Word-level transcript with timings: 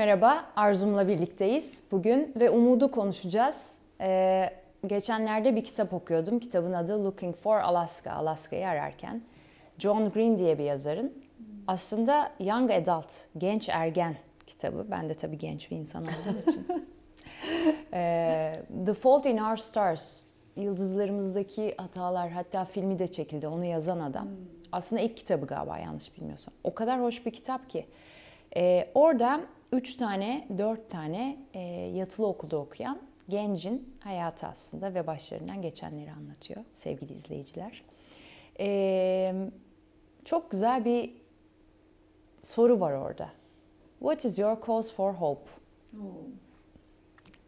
Merhaba, 0.00 0.44
Arzum'la 0.56 1.08
birlikteyiz 1.08 1.84
bugün 1.92 2.32
ve 2.36 2.50
umudu 2.50 2.90
konuşacağız. 2.90 3.78
Ee, 4.00 4.50
geçenlerde 4.86 5.56
bir 5.56 5.64
kitap 5.64 5.92
okuyordum. 5.92 6.38
Kitabın 6.38 6.72
adı 6.72 7.04
Looking 7.04 7.36
for 7.36 7.56
Alaska, 7.60 8.12
Alaska'yı 8.12 8.68
ararken. 8.68 9.22
John 9.78 10.10
Green 10.10 10.38
diye 10.38 10.58
bir 10.58 10.64
yazarın. 10.64 11.24
Aslında 11.66 12.32
Young 12.40 12.70
Adult, 12.70 13.12
genç 13.38 13.68
ergen 13.68 14.16
kitabı. 14.46 14.86
Ben 14.90 15.08
de 15.08 15.14
tabii 15.14 15.38
genç 15.38 15.70
bir 15.70 15.76
insan 15.76 16.02
olduğum 16.02 16.50
için. 16.50 16.66
ee, 17.92 18.62
The 18.86 18.94
Fault 18.94 19.26
in 19.26 19.36
Our 19.36 19.56
Stars, 19.56 20.24
yıldızlarımızdaki 20.56 21.74
hatalar, 21.76 22.30
hatta 22.30 22.64
filmi 22.64 22.98
de 22.98 23.06
çekildi, 23.06 23.48
onu 23.48 23.64
yazan 23.64 24.00
adam. 24.00 24.28
Aslında 24.72 25.02
ilk 25.02 25.16
kitabı 25.16 25.46
galiba 25.46 25.78
yanlış 25.78 26.16
bilmiyorsam. 26.16 26.54
O 26.64 26.74
kadar 26.74 27.02
hoş 27.02 27.26
bir 27.26 27.30
kitap 27.30 27.70
ki. 27.70 27.86
Ee, 28.56 28.88
orada 28.94 29.40
üç 29.72 29.94
tane, 29.94 30.48
dört 30.58 30.90
tane 30.90 31.38
e, 31.54 31.60
yatılı 31.94 32.26
okulda 32.26 32.56
okuyan 32.56 32.98
gencin 33.28 33.94
hayatı 34.00 34.46
aslında 34.46 34.94
ve 34.94 35.06
başlarından 35.06 35.62
geçenleri 35.62 36.12
anlatıyor 36.12 36.64
sevgili 36.72 37.12
izleyiciler. 37.12 37.82
Ee, 38.60 39.34
çok 40.24 40.50
güzel 40.50 40.84
bir 40.84 41.14
soru 42.42 42.80
var 42.80 42.92
orada. 42.92 43.28
What 43.98 44.24
is 44.24 44.38
your 44.38 44.56
cause 44.66 44.94
for 44.94 45.14
hope? 45.14 45.50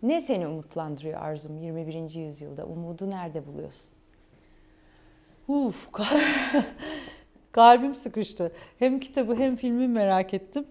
Ne 0.02 0.20
seni 0.20 0.46
umutlandırıyor 0.46 1.20
Arzum 1.20 1.56
21. 1.56 2.14
yüzyılda? 2.14 2.66
Umudu 2.66 3.10
nerede 3.10 3.46
buluyorsun? 3.46 3.94
Uf, 5.48 5.88
kalbim 7.52 7.94
sıkıştı. 7.94 8.52
Hem 8.78 9.00
kitabı 9.00 9.36
hem 9.36 9.56
filmi 9.56 9.88
merak 9.88 10.34
ettim. 10.34 10.66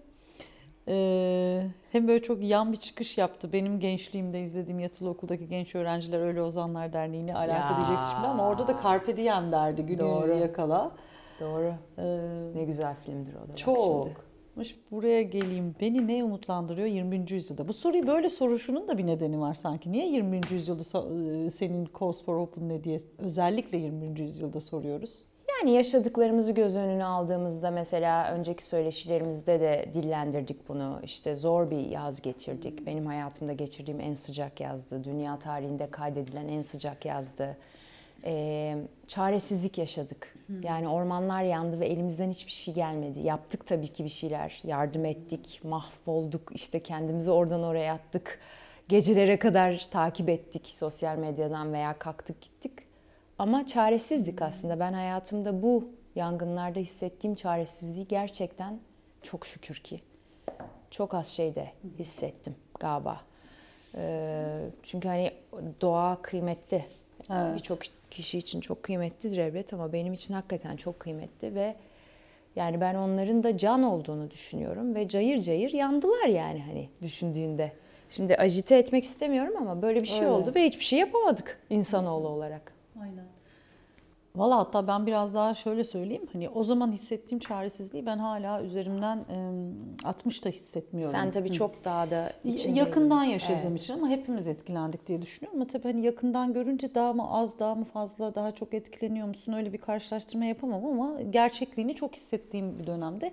Ee, 0.88 1.66
hem 1.92 2.08
böyle 2.08 2.22
çok 2.22 2.42
yan 2.42 2.72
bir 2.72 2.76
çıkış 2.76 3.18
yaptı. 3.18 3.52
Benim 3.52 3.80
gençliğimde 3.80 4.40
izlediğim 4.40 4.80
yatılı 4.80 5.08
okuldaki 5.10 5.48
genç 5.48 5.74
öğrenciler 5.74 6.20
Öyle 6.20 6.42
Ozanlar 6.42 6.92
Derneği'ne 6.92 7.34
alaka 7.34 7.76
diyeceksin 7.76 8.12
şimdi 8.14 8.26
ama 8.26 8.48
orada 8.48 8.68
da 8.68 8.76
Carpe 8.84 9.16
Diem 9.16 9.52
derdi. 9.52 9.82
Günü 9.82 9.98
Doğru. 9.98 10.34
yakala. 10.38 10.92
Doğru. 11.40 11.74
Ee, 11.98 12.04
Ne 12.54 12.64
güzel 12.64 12.94
filmdir 12.94 13.34
o 13.34 13.48
da. 13.48 13.56
çok. 13.56 13.78
şimdi. 14.04 14.16
Buraya 14.90 15.22
geleyim. 15.22 15.74
Beni 15.80 16.08
ne 16.08 16.24
umutlandırıyor 16.24 16.86
20. 16.86 17.32
yüzyılda? 17.32 17.68
Bu 17.68 17.72
soruyu 17.72 18.06
böyle 18.06 18.30
soruşunun 18.30 18.88
da 18.88 18.98
bir 18.98 19.06
nedeni 19.06 19.40
var 19.40 19.54
sanki. 19.54 19.92
Niye 19.92 20.06
20. 20.08 20.40
yüzyılda 20.50 20.82
e, 21.46 21.50
senin 21.50 21.88
cause 21.98 22.24
for 22.24 22.36
hope'un 22.40 22.68
ne 22.68 22.84
diye 22.84 22.98
özellikle 23.18 23.78
20. 23.78 24.20
yüzyılda 24.20 24.60
soruyoruz? 24.60 25.24
Yani 25.62 25.74
yaşadıklarımızı 25.74 26.52
göz 26.52 26.76
önüne 26.76 27.04
aldığımızda 27.04 27.70
mesela 27.70 28.32
önceki 28.32 28.66
söyleşilerimizde 28.66 29.60
de 29.60 29.90
dillendirdik 29.94 30.68
bunu. 30.68 31.00
İşte 31.04 31.36
zor 31.36 31.70
bir 31.70 31.78
yaz 31.78 32.22
geçirdik. 32.22 32.86
Benim 32.86 33.06
hayatımda 33.06 33.52
geçirdiğim 33.52 34.00
en 34.00 34.14
sıcak 34.14 34.60
yazdı. 34.60 35.04
Dünya 35.04 35.38
tarihinde 35.38 35.90
kaydedilen 35.90 36.48
en 36.48 36.62
sıcak 36.62 37.04
yazdı. 37.04 37.56
Ee, 38.24 38.76
çaresizlik 39.06 39.78
yaşadık. 39.78 40.34
Yani 40.62 40.88
ormanlar 40.88 41.42
yandı 41.42 41.80
ve 41.80 41.86
elimizden 41.86 42.30
hiçbir 42.30 42.52
şey 42.52 42.74
gelmedi. 42.74 43.20
Yaptık 43.20 43.66
tabii 43.66 43.88
ki 43.88 44.04
bir 44.04 44.08
şeyler. 44.08 44.60
Yardım 44.64 45.04
ettik, 45.04 45.60
mahvolduk. 45.64 46.52
İşte 46.54 46.80
kendimizi 46.80 47.30
oradan 47.30 47.62
oraya 47.62 47.94
attık. 47.94 48.40
Gecelere 48.88 49.38
kadar 49.38 49.86
takip 49.90 50.28
ettik 50.28 50.66
sosyal 50.66 51.16
medyadan 51.16 51.72
veya 51.72 51.98
kalktık 51.98 52.40
gittik. 52.40 52.91
Ama 53.42 53.66
çaresizlik 53.66 54.42
aslında. 54.42 54.80
Ben 54.80 54.92
hayatımda 54.92 55.62
bu 55.62 55.88
yangınlarda 56.14 56.80
hissettiğim 56.80 57.36
çaresizliği 57.36 58.08
gerçekten 58.08 58.78
çok 59.22 59.46
şükür 59.46 59.74
ki 59.74 60.00
çok 60.90 61.14
az 61.14 61.26
şeyde 61.26 61.70
hissettim 61.98 62.54
galiba. 62.80 63.20
Ee, 63.94 64.60
çünkü 64.82 65.08
hani 65.08 65.32
doğa 65.80 66.22
kıymetli. 66.22 66.84
Evet. 67.30 67.54
Birçok 67.54 67.78
kişi 68.10 68.38
için 68.38 68.60
çok 68.60 68.82
kıymetlidir 68.82 69.38
elbet 69.38 69.72
ama 69.72 69.92
benim 69.92 70.12
için 70.12 70.34
hakikaten 70.34 70.76
çok 70.76 71.00
kıymetli 71.00 71.54
ve 71.54 71.74
yani 72.56 72.80
ben 72.80 72.94
onların 72.94 73.42
da 73.42 73.56
can 73.56 73.82
olduğunu 73.82 74.30
düşünüyorum 74.30 74.94
ve 74.94 75.08
cayır 75.08 75.38
cayır 75.38 75.72
yandılar 75.72 76.26
yani 76.26 76.62
hani 76.62 76.88
düşündüğünde. 77.02 77.72
Şimdi 78.10 78.36
ajite 78.36 78.76
etmek 78.76 79.04
istemiyorum 79.04 79.54
ama 79.56 79.82
böyle 79.82 80.00
bir 80.00 80.06
şey 80.06 80.18
Öyle. 80.18 80.30
oldu 80.30 80.52
ve 80.54 80.64
hiçbir 80.64 80.84
şey 80.84 80.98
yapamadık 80.98 81.60
insanoğlu 81.70 82.28
olarak. 82.28 82.81
Valla 84.36 84.58
hatta 84.58 84.86
ben 84.86 85.06
biraz 85.06 85.34
daha 85.34 85.54
şöyle 85.54 85.84
söyleyeyim. 85.84 86.26
Hani 86.32 86.48
o 86.48 86.64
zaman 86.64 86.92
hissettiğim 86.92 87.38
çaresizliği 87.38 88.06
ben 88.06 88.18
hala 88.18 88.62
üzerimden 88.62 89.16
e, 89.18 90.06
60 90.08 90.44
da 90.44 90.48
hissetmiyorum. 90.48 91.12
Sen 91.12 91.30
tabii 91.30 91.48
Hı. 91.48 91.52
çok 91.52 91.84
daha 91.84 92.10
da 92.10 92.32
içindeydin. 92.44 92.74
yakından 92.74 93.24
yaşadığım 93.24 93.68
Evet. 93.68 93.80
için 93.80 93.94
ama 93.94 94.08
hepimiz 94.08 94.48
etkilendik 94.48 95.06
diye 95.06 95.22
düşünüyorum. 95.22 95.58
Ama 95.60 95.66
tabii 95.66 95.82
hani 95.92 96.06
yakından 96.06 96.52
görünce 96.52 96.94
daha 96.94 97.12
mı 97.12 97.30
az, 97.30 97.58
daha 97.58 97.74
mı 97.74 97.84
fazla, 97.84 98.34
daha 98.34 98.52
çok 98.52 98.74
etkileniyor 98.74 99.28
musun? 99.28 99.52
Öyle 99.52 99.72
bir 99.72 99.78
karşılaştırma 99.78 100.44
yapamam 100.44 100.84
ama 100.84 101.22
gerçekliğini 101.22 101.94
çok 101.94 102.16
hissettiğim 102.16 102.78
bir 102.78 102.86
dönemde 102.86 103.32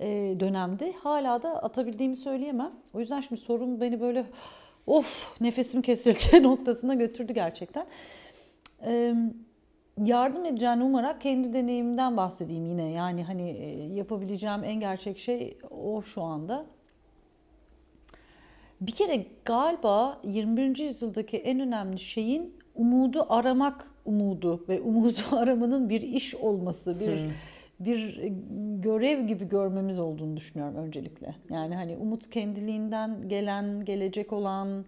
e, 0.00 0.06
dönemdi. 0.40 0.92
Hala 1.02 1.42
da 1.42 1.62
atabildiğimi 1.62 2.16
söyleyemem. 2.16 2.72
O 2.94 3.00
yüzden 3.00 3.20
şimdi 3.20 3.40
sorun 3.40 3.80
beni 3.80 4.00
böyle 4.00 4.26
of 4.86 5.40
nefesim 5.40 5.82
kesildi 5.82 6.42
noktasına 6.42 6.94
götürdü 6.94 7.32
gerçekten. 7.32 7.86
Eee 8.86 9.14
yardım 10.04 10.44
edeceğini 10.44 10.84
umarak 10.84 11.20
kendi 11.20 11.52
deneyimimden 11.52 12.16
bahsedeyim 12.16 12.66
yine. 12.66 12.92
Yani 12.92 13.24
hani 13.24 13.50
e, 13.50 13.94
yapabileceğim 13.94 14.64
en 14.64 14.80
gerçek 14.80 15.18
şey 15.18 15.58
o 15.70 16.02
şu 16.02 16.22
anda. 16.22 16.66
Bir 18.80 18.92
kere 18.92 19.26
galiba 19.44 20.20
21. 20.24 20.78
yüzyıldaki 20.78 21.36
en 21.36 21.60
önemli 21.60 21.98
şeyin 21.98 22.54
umudu 22.74 23.26
aramak 23.28 23.90
umudu 24.04 24.64
ve 24.68 24.80
umudu 24.80 25.18
aramanın 25.36 25.88
bir 25.88 26.02
iş 26.02 26.34
olması, 26.34 27.00
bir 27.00 27.30
bir 27.80 28.18
e, 28.18 28.32
görev 28.80 29.26
gibi 29.26 29.48
görmemiz 29.48 29.98
olduğunu 29.98 30.36
düşünüyorum 30.36 30.76
öncelikle. 30.76 31.34
Yani 31.50 31.74
hani 31.74 31.96
umut 31.96 32.30
kendiliğinden 32.30 33.28
gelen, 33.28 33.84
gelecek 33.84 34.32
olan 34.32 34.84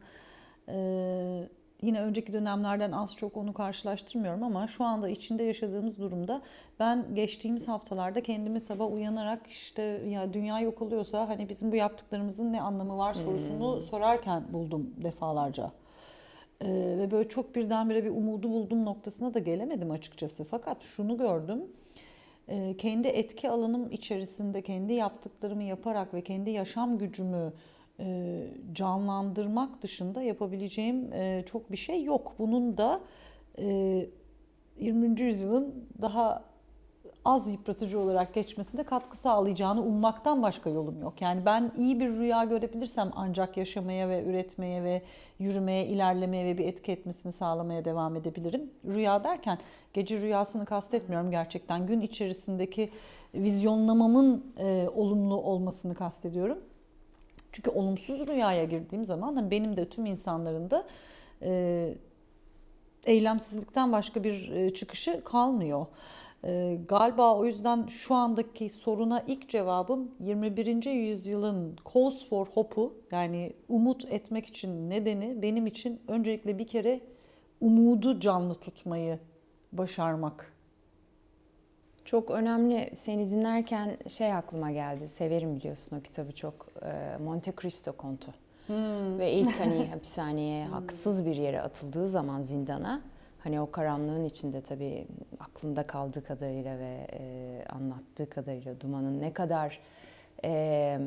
e, 0.69 1.49
yine 1.83 2.01
önceki 2.01 2.33
dönemlerden 2.33 2.93
az 2.93 3.17
çok 3.17 3.37
onu 3.37 3.53
karşılaştırmıyorum 3.55 4.43
ama 4.43 4.67
şu 4.67 4.85
anda 4.85 5.09
içinde 5.09 5.43
yaşadığımız 5.43 5.99
durumda 5.99 6.43
ben 6.81 7.15
geçtiğimiz 7.15 7.69
haftalarda 7.69 8.23
kendimi 8.23 8.61
sabah 8.61 8.93
uyanarak 8.93 9.47
işte 9.47 9.83
ya 9.83 10.33
dünya 10.33 10.61
yok 10.61 10.83
oluyorsa 10.83 11.29
hani 11.29 11.49
bizim 11.49 11.73
bu 11.73 11.77
yaptıklarımızın 11.77 12.53
ne 12.53 12.63
anlamı 12.63 12.99
var 12.99 13.15
sorusunu 13.15 13.81
sorarken 13.81 14.45
buldum 14.53 14.91
defalarca. 14.97 15.73
Ee, 16.61 16.69
ve 16.99 17.11
böyle 17.11 17.29
çok 17.29 17.55
birdenbire 17.55 18.05
bir 18.05 18.11
umudu 18.11 18.51
buldum 18.51 18.85
noktasına 18.85 19.35
da 19.35 19.39
gelemedim 19.39 19.91
açıkçası. 19.91 20.45
Fakat 20.45 20.83
şunu 20.83 21.17
gördüm. 21.19 21.63
Ee, 22.49 22.75
kendi 22.79 23.09
etki 23.09 23.51
alanım 23.51 23.93
içerisinde 23.93 24.63
kendi 24.63 24.93
yaptıklarımı 24.93 25.63
yaparak 25.63 26.15
ve 26.15 26.23
kendi 26.23 26.51
yaşam 26.51 26.99
gücümü 26.99 27.37
e, 27.47 27.53
canlandırmak 28.73 29.83
dışında 29.83 30.23
yapabileceğim 30.23 31.13
e, 31.13 31.43
çok 31.47 31.73
bir 31.73 31.77
şey 31.77 32.05
yok. 32.05 32.35
Bunun 32.39 32.79
da 32.79 33.01
e, 33.59 34.07
20. 34.81 35.21
yüzyılın 35.21 35.89
daha 36.03 36.45
az 37.25 37.53
yıpratıcı 37.53 38.01
olarak 38.01 38.35
geçmesinde 38.35 38.83
katkı 38.83 39.17
sağlayacağını 39.17 39.83
ummaktan 39.83 40.43
başka 40.43 40.71
yolum 40.71 41.01
yok. 41.01 41.23
Yani 41.23 41.45
ben 41.47 41.73
iyi 41.79 42.01
bir 42.01 42.09
rüya 42.09 42.45
görebilirsem 42.45 43.11
ancak 43.15 43.57
yaşamaya 43.57 44.09
ve 44.09 44.25
üretmeye 44.25 44.85
ve 44.85 45.03
yürümeye, 45.39 45.87
ilerlemeye 45.87 46.47
ve 46.47 46.59
bir 46.59 46.65
etki 46.65 46.93
etmesini 46.93 47.33
sağlamaya 47.33 47.85
devam 47.85 48.17
edebilirim. 48.17 48.71
Rüya 48.87 49.25
derken 49.25 49.59
gece 49.93 50.21
rüyasını 50.21 50.65
kastetmiyorum 50.65 51.31
gerçekten. 51.31 51.87
Gün 51.87 52.01
içerisindeki 52.01 52.91
vizyonlamamın 53.35 54.53
e, 54.59 54.89
olumlu 54.95 55.37
olmasını 55.37 55.95
kastediyorum. 55.95 56.59
Çünkü 57.53 57.71
olumsuz 57.71 58.29
rüyaya 58.29 58.65
girdiğim 58.65 59.05
zaman 59.05 59.37
hani 59.37 59.51
benim 59.51 59.77
de 59.77 59.89
tüm 59.89 60.07
insanların 60.07 60.71
da 60.71 60.87
e, 61.43 61.95
eylemsizlikten 63.05 63.93
başka 63.93 64.25
bir 64.25 64.51
e, 64.51 64.75
çıkışı 64.75 65.25
kalmıyor. 65.25 65.87
E, 66.45 66.79
galiba 66.89 67.37
o 67.37 67.45
yüzden 67.45 67.87
şu 67.87 68.15
andaki 68.15 68.71
soruna 68.71 69.25
ilk 69.27 69.49
cevabım 69.49 70.11
21. 70.21 70.85
yüzyılın 70.91 71.77
cause 71.95 72.29
for 72.29 72.47
hope'u 72.47 72.95
yani 73.11 73.53
umut 73.69 74.05
etmek 74.13 74.47
için 74.47 74.91
nedeni 74.91 75.43
benim 75.43 75.67
için 75.67 76.01
öncelikle 76.09 76.59
bir 76.59 76.67
kere 76.67 77.01
umudu 77.61 78.21
canlı 78.21 78.55
tutmayı 78.55 79.19
başarmak. 79.73 80.58
Çok 82.09 82.31
önemli. 82.31 82.91
Seni 82.95 83.31
dinlerken 83.31 83.97
şey 84.09 84.33
aklıma 84.33 84.71
geldi. 84.71 85.09
Severim 85.09 85.57
biliyorsun 85.57 85.97
o 85.97 86.01
kitabı 86.01 86.33
çok. 86.33 86.69
Ee, 86.83 87.17
Monte 87.25 87.53
Cristo 87.61 87.93
kontu. 87.93 88.33
Ve 89.19 89.33
ilk 89.33 89.61
hani 89.61 89.87
hapishaneye 89.91 90.67
haksız 90.67 91.27
bir 91.27 91.37
yere 91.37 91.61
atıldığı 91.61 92.07
zaman 92.07 92.43
zindana 92.43 93.03
hani 93.39 93.61
o 93.61 93.71
karanlığın 93.71 94.25
içinde 94.25 94.61
tabii 94.61 95.07
aklında 95.41 95.87
kaldığı 95.87 96.25
kadarıyla 96.25 96.79
ve 96.79 97.07
e, 97.13 97.65
anlattığı 97.69 98.31
kadarıyla 98.31 98.81
Duman'ın 98.81 99.21
ne 99.21 99.33
kadar 99.33 99.81
e, 100.45 101.01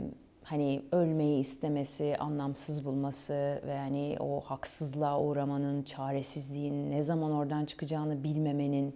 hani 0.43 0.81
ölmeyi 0.91 1.39
istemesi, 1.39 2.17
anlamsız 2.19 2.85
bulması 2.85 3.61
ve 3.67 3.77
hani 3.77 4.17
o 4.19 4.39
haksızlığa 4.39 5.21
uğramanın, 5.21 5.83
çaresizliğin, 5.83 6.91
ne 6.91 7.03
zaman 7.03 7.31
oradan 7.31 7.65
çıkacağını 7.65 8.23
bilmemenin 8.23 8.95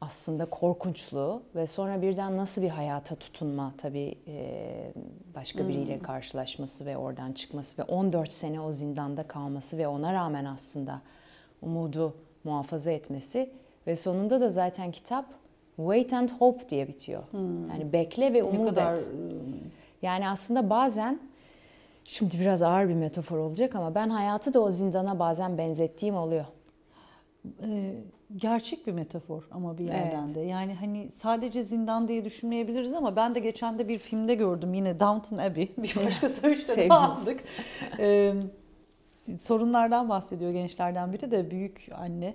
aslında 0.00 0.46
korkunçluğu 0.46 1.42
ve 1.54 1.66
sonra 1.66 2.02
birden 2.02 2.36
nasıl 2.36 2.62
bir 2.62 2.68
hayata 2.68 3.14
tutunma 3.14 3.72
tabii 3.78 4.14
e, 4.26 4.92
başka 5.34 5.68
biriyle 5.68 5.98
karşılaşması 5.98 6.86
ve 6.86 6.96
oradan 6.96 7.32
çıkması 7.32 7.82
ve 7.82 7.86
14 7.86 8.32
sene 8.32 8.60
o 8.60 8.72
zindanda 8.72 9.22
kalması 9.22 9.78
ve 9.78 9.88
ona 9.88 10.12
rağmen 10.12 10.44
aslında 10.44 11.02
umudu 11.62 12.14
muhafaza 12.44 12.90
etmesi 12.90 13.50
ve 13.86 13.96
sonunda 13.96 14.40
da 14.40 14.48
zaten 14.48 14.92
kitap 14.92 15.26
Wait 15.76 16.12
and 16.12 16.28
Hope 16.38 16.68
diye 16.68 16.88
bitiyor. 16.88 17.22
Yani 17.70 17.92
bekle 17.92 18.34
ve 18.34 18.38
Ne 18.38 18.42
umut 18.42 18.68
kadar 18.68 18.92
et. 18.92 19.10
Yani 20.02 20.28
aslında 20.28 20.70
bazen 20.70 21.20
şimdi 22.04 22.40
biraz 22.40 22.62
ağır 22.62 22.88
bir 22.88 22.94
metafor 22.94 23.38
olacak 23.38 23.74
ama 23.74 23.94
ben 23.94 24.08
hayatı 24.10 24.54
da 24.54 24.60
o 24.60 24.70
zindana 24.70 25.18
bazen 25.18 25.58
benzettiğim 25.58 26.16
oluyor. 26.16 26.44
e, 27.62 27.94
gerçek 28.36 28.86
bir 28.86 28.92
metafor 28.92 29.48
ama 29.50 29.78
bir 29.78 29.84
yerden 29.84 30.34
de. 30.34 30.40
Yani 30.40 30.74
hani 30.74 31.10
sadece 31.10 31.62
zindan 31.62 32.08
diye 32.08 32.24
düşünmeyebiliriz 32.24 32.94
ama 32.94 33.16
ben 33.16 33.34
de 33.34 33.40
geçen 33.40 33.78
de 33.78 33.88
bir 33.88 33.98
filmde 33.98 34.34
gördüm 34.34 34.74
yine 34.74 35.00
Downton 35.00 35.36
Abbey. 35.36 35.72
Bir 35.78 35.96
başka 36.06 36.28
söyleşte 36.28 36.66
Sevdiğimiz. 36.66 36.96
aldık. 36.96 37.44
E, 37.98 38.32
sorunlardan 39.38 40.08
bahsediyor 40.08 40.52
gençlerden 40.52 41.12
biri 41.12 41.30
de 41.30 41.50
büyük 41.50 41.88
anne. 41.94 42.34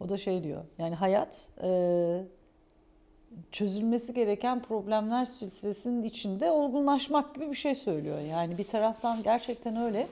O 0.00 0.08
da 0.08 0.16
şey 0.16 0.44
diyor. 0.44 0.64
Yani 0.78 0.94
hayat 0.94 1.48
e, 1.62 2.24
çözülmesi 3.52 4.14
gereken 4.14 4.62
problemler 4.62 5.24
silsilesinin 5.24 6.02
içinde 6.02 6.50
olgunlaşmak 6.50 7.34
gibi 7.34 7.50
bir 7.50 7.56
şey 7.56 7.74
söylüyor. 7.74 8.18
Yani 8.20 8.58
bir 8.58 8.64
taraftan 8.64 9.22
gerçekten 9.22 9.76
öyle. 9.76 10.08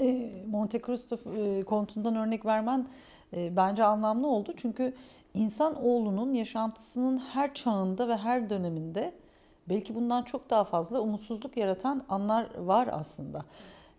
E, 0.00 0.30
Monte 0.50 0.80
Cristo 0.80 1.18
e, 1.36 1.62
kontundan 1.62 2.16
örnek 2.16 2.46
vermen 2.46 2.86
bence 3.32 3.84
anlamlı 3.84 4.26
oldu. 4.26 4.52
Çünkü 4.56 4.94
insan 5.34 5.84
oğlunun 5.84 6.32
yaşantısının 6.32 7.18
her 7.18 7.54
çağında 7.54 8.08
ve 8.08 8.16
her 8.16 8.50
döneminde 8.50 9.12
belki 9.68 9.94
bundan 9.94 10.22
çok 10.22 10.50
daha 10.50 10.64
fazla 10.64 11.00
umutsuzluk 11.00 11.56
yaratan 11.56 12.04
anlar 12.08 12.58
var 12.58 12.88
aslında. 12.92 13.44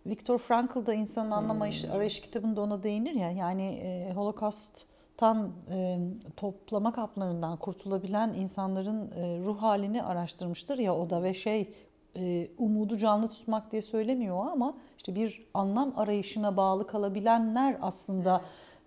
Viktor 0.06 0.38
Frankl 0.38 0.86
da 0.86 0.94
insanın 0.94 1.30
anlam 1.30 1.62
arayış, 1.62 1.84
arayış 1.84 2.20
kitabında 2.20 2.60
ona 2.60 2.82
değinir 2.82 3.12
ya 3.12 3.30
yani 3.30 3.62
e, 3.62 4.12
Holocaust'tan 4.14 5.52
e, 5.70 5.98
toplama 6.36 6.92
kaplarından 6.92 7.56
kurtulabilen 7.56 8.34
insanların 8.34 9.10
e, 9.10 9.38
ruh 9.44 9.62
halini 9.62 10.02
araştırmıştır 10.02 10.78
ya 10.78 10.96
o 10.96 11.10
da 11.10 11.22
ve 11.22 11.34
şey 11.34 11.74
e, 12.16 12.48
umudu 12.58 12.98
canlı 12.98 13.28
tutmak 13.28 13.72
diye 13.72 13.82
söylemiyor 13.82 14.46
ama 14.52 14.74
işte 14.96 15.14
bir 15.14 15.46
anlam 15.54 15.92
arayışına 15.96 16.56
bağlı 16.56 16.86
kalabilenler 16.86 17.76
aslında 17.80 18.40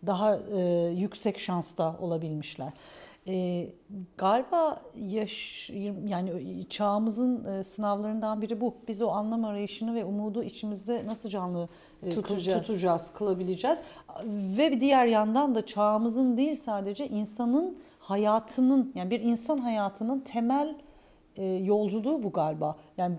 daha 0.06 0.38
e, 0.38 0.60
yüksek 0.96 1.40
şansta 1.40 1.96
olabilmişler. 2.02 2.74
E, 3.28 3.68
galiba 4.18 4.82
yaş 4.96 5.70
yani 6.06 6.66
çağımızın 6.70 7.46
e, 7.46 7.64
sınavlarından 7.64 8.42
biri 8.42 8.62
bu. 8.62 8.74
Biz 8.88 9.02
o 9.02 9.10
anlam 9.10 9.46
arayışını 9.46 9.96
ve 9.96 10.06
umudu 10.06 10.44
içimizde 10.44 11.06
nasıl 11.06 11.30
canlı 11.30 11.70
e, 12.04 12.10
Tutacağız. 12.10 12.68
tutacağız, 12.68 13.14
kılabileceğiz. 13.14 13.84
Ve 14.26 14.72
bir 14.72 14.80
diğer 14.80 15.06
yandan 15.06 15.56
da 15.56 15.66
çağımızın 15.66 16.38
değil 16.38 16.56
sadece 16.56 17.08
insanın 17.08 17.78
hayatının 18.00 18.92
yani 18.96 19.10
bir 19.10 19.20
insan 19.20 19.58
hayatının 19.58 20.20
temel 20.20 20.76
e, 21.36 21.46
yolculuğu 21.46 22.24
bu 22.24 22.32
galiba. 22.32 22.76
Yani 22.98 23.16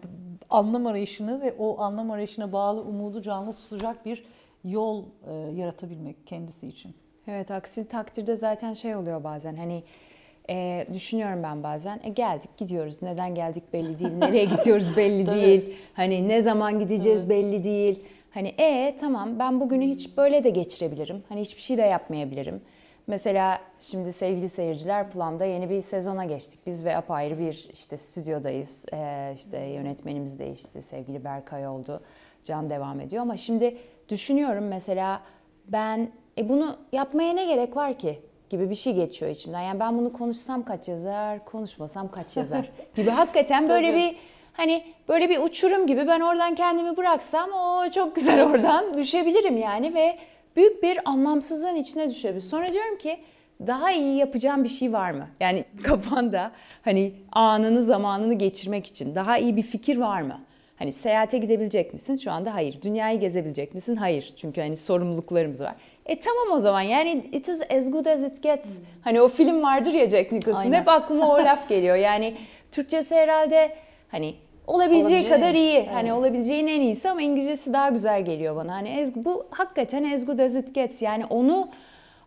anlam 0.50 0.86
arayışını 0.86 1.40
ve 1.40 1.54
o 1.58 1.80
anlam 1.80 2.10
arayışına 2.10 2.52
bağlı 2.52 2.82
umudu 2.82 3.22
canlı 3.22 3.52
tutacak 3.52 4.06
bir 4.06 4.24
yol 4.64 5.04
e, 5.26 5.32
yaratabilmek 5.34 6.26
kendisi 6.26 6.68
için. 6.68 6.94
Evet 7.26 7.50
aksi 7.50 7.88
takdirde 7.88 8.36
zaten 8.36 8.72
şey 8.72 8.96
oluyor 8.96 9.24
bazen 9.24 9.56
hani 9.56 9.82
e, 10.50 10.86
düşünüyorum 10.92 11.42
ben 11.42 11.62
bazen 11.62 12.00
e, 12.04 12.08
geldik 12.08 12.50
gidiyoruz. 12.56 13.02
Neden 13.02 13.34
geldik 13.34 13.62
belli 13.72 13.98
değil. 13.98 14.12
Nereye 14.12 14.44
gidiyoruz 14.56 14.96
belli 14.96 15.26
değil. 15.26 15.74
Hani 15.94 16.28
ne 16.28 16.42
zaman 16.42 16.78
gideceğiz 16.78 17.28
belli 17.28 17.64
değil. 17.64 18.04
Hani 18.30 18.48
e 18.48 18.96
tamam 19.00 19.38
ben 19.38 19.60
bugünü 19.60 19.84
hiç 19.84 20.16
böyle 20.16 20.44
de 20.44 20.50
geçirebilirim. 20.50 21.22
Hani 21.28 21.40
hiçbir 21.40 21.62
şey 21.62 21.76
de 21.76 21.82
yapmayabilirim. 21.82 22.60
Mesela 23.06 23.60
şimdi 23.80 24.12
sevgili 24.12 24.48
seyirciler 24.48 25.10
planda 25.10 25.44
yeni 25.44 25.70
bir 25.70 25.80
sezona 25.80 26.24
geçtik. 26.24 26.60
Biz 26.66 26.84
ve 26.84 26.96
apayrı 26.96 27.38
bir 27.38 27.68
işte 27.72 27.96
stüdyodayız. 27.96 28.84
E, 28.92 29.32
işte 29.36 29.58
yönetmenimiz 29.58 30.38
değişti 30.38 30.82
sevgili 30.82 31.24
Berkay 31.24 31.68
oldu. 31.68 32.00
Can 32.44 32.70
devam 32.70 33.00
ediyor. 33.00 33.22
Ama 33.22 33.36
şimdi 33.36 33.76
düşünüyorum 34.08 34.68
mesela 34.68 35.20
ben 35.68 36.08
e 36.38 36.48
bunu 36.48 36.76
yapmaya 36.92 37.32
ne 37.32 37.44
gerek 37.44 37.76
var 37.76 37.98
ki 37.98 38.18
gibi 38.50 38.70
bir 38.70 38.74
şey 38.74 38.94
geçiyor 38.94 39.30
içimden. 39.30 39.60
Yani 39.60 39.80
ben 39.80 39.98
bunu 39.98 40.12
konuşsam 40.12 40.64
kaç 40.64 40.88
yazar, 40.88 41.44
konuşmasam 41.44 42.10
kaç 42.10 42.36
yazar 42.36 42.70
gibi 42.96 43.10
hakikaten 43.10 43.68
böyle 43.68 43.94
bir 43.94 44.16
hani 44.52 44.84
böyle 45.08 45.30
bir 45.30 45.38
uçurum 45.38 45.86
gibi 45.86 46.06
ben 46.06 46.20
oradan 46.20 46.54
kendimi 46.54 46.96
bıraksam 46.96 47.52
o 47.52 47.90
çok 47.90 48.14
güzel 48.14 48.46
oradan 48.50 48.96
düşebilirim 48.96 49.56
yani 49.56 49.94
ve 49.94 50.18
büyük 50.56 50.82
bir 50.82 50.98
anlamsızlığın 51.04 51.74
içine 51.74 52.10
düşebilirim. 52.10 52.48
Sonra 52.48 52.72
diyorum 52.72 52.98
ki 52.98 53.18
daha 53.66 53.92
iyi 53.92 54.16
yapacağım 54.16 54.64
bir 54.64 54.68
şey 54.68 54.92
var 54.92 55.10
mı? 55.10 55.28
Yani 55.40 55.64
kafanda 55.82 56.52
hani 56.84 57.12
anını 57.32 57.84
zamanını 57.84 58.34
geçirmek 58.34 58.86
için 58.86 59.14
daha 59.14 59.38
iyi 59.38 59.56
bir 59.56 59.62
fikir 59.62 59.96
var 59.96 60.22
mı? 60.22 60.40
Hani 60.78 60.92
seyahate 60.92 61.38
gidebilecek 61.38 61.92
misin? 61.92 62.16
Şu 62.16 62.30
anda 62.32 62.54
hayır. 62.54 62.82
Dünyayı 62.82 63.20
gezebilecek 63.20 63.74
misin? 63.74 63.96
Hayır. 63.96 64.32
Çünkü 64.36 64.60
hani 64.60 64.76
sorumluluklarımız 64.76 65.60
var. 65.60 65.74
E 66.06 66.18
tamam 66.18 66.56
o 66.56 66.58
zaman 66.58 66.80
yani 66.82 67.10
it 67.32 67.48
is 67.48 67.62
as 67.70 67.90
good 67.90 68.06
as 68.06 68.22
it 68.22 68.42
gets. 68.42 68.78
Hani 69.02 69.20
o 69.20 69.28
film 69.28 69.62
vardır 69.62 69.92
ya 69.92 70.10
Jack 70.10 70.32
Nicholson. 70.32 70.72
Hep 70.72 70.88
aklıma 70.88 71.34
o 71.34 71.38
laf 71.38 71.68
geliyor. 71.68 71.96
Yani 71.96 72.34
Türkçesi 72.72 73.14
herhalde 73.14 73.72
hani 74.08 74.34
olabileceği 74.66 75.22
Olabileceği- 75.22 75.28
kadar 75.28 75.54
iyi. 75.54 75.76
evet. 75.76 75.88
Hani 75.92 76.12
olabileceğin 76.12 76.66
en 76.66 76.80
iyisi 76.80 77.10
ama 77.10 77.22
İngilizcesi 77.22 77.72
daha 77.72 77.88
güzel 77.88 78.24
geliyor 78.24 78.56
bana. 78.56 78.72
Hani 78.74 79.00
as- 79.02 79.14
bu 79.16 79.46
hakikaten 79.50 80.04
as 80.14 80.26
good 80.26 80.38
as 80.38 80.54
it 80.56 80.74
gets. 80.74 81.02
Yani 81.02 81.24
onu 81.30 81.68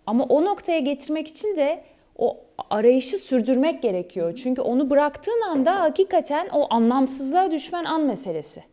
ama 0.08 0.24
o 0.24 0.46
noktaya 0.46 0.80
getirmek 0.80 1.28
için 1.28 1.56
de 1.56 1.84
o 2.18 2.38
arayışı 2.70 3.18
sürdürmek 3.18 3.82
gerekiyor. 3.82 4.36
Çünkü 4.44 4.62
onu 4.62 4.90
bıraktığın 4.90 5.42
anda 5.42 5.80
hakikaten 5.82 6.50
o 6.54 6.74
anlamsızlığa 6.74 7.52
düşmen 7.52 7.84
an 7.84 8.02
meselesi. 8.02 8.64